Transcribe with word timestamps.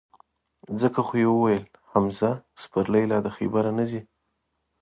ځکه 0.81 0.99
خو 1.07 1.13
یې 1.21 1.27
ویل 1.31 1.63
چې: 1.71 1.77
حمزه 1.91 2.31
سپرلی 2.61 3.03
لا 3.11 3.17
د 3.25 3.27
خیبره 3.35 3.71
نه 3.79 3.85
ځي. 3.89 4.01